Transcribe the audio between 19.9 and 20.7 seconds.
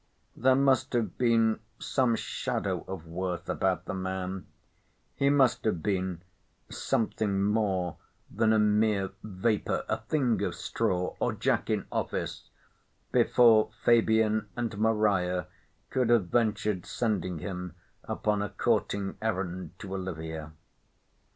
Olivia.